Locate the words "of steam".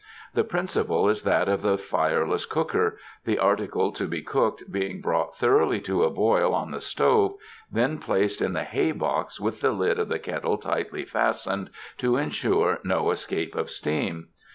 13.53-14.29